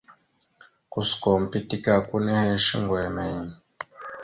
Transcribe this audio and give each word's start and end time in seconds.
Kuskom 0.93 1.41
pitike 1.51 1.91
ako 1.99 2.15
hinne 2.23 2.57
shuŋgo 2.65 2.95
emey? 3.07 3.39